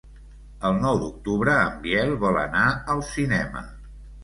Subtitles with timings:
[0.69, 2.65] El nou d'octubre en Biel vol anar
[2.97, 3.67] al cinema.